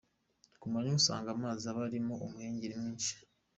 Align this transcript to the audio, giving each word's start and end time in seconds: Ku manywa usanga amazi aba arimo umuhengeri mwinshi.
Ku 0.59 0.65
manywa 0.71 0.97
usanga 1.01 1.27
amazi 1.35 1.63
aba 1.71 1.81
arimo 1.87 2.13
umuhengeri 2.25 2.73
mwinshi. 2.81 3.13